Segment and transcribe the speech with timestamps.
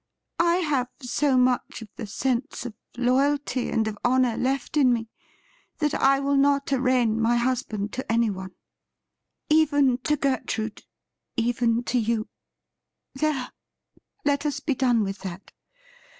[0.39, 5.09] I have so much of the sense of loyalty and of honour left in me
[5.77, 8.55] that I will not arraign my husband to anyone—
[9.51, 10.63] even to JIM IS AN UNWELCOME
[11.37, 12.27] MESSENGER 207 Gertrude, even to you.
[13.13, 13.51] There!
[14.25, 15.51] let us be done with that.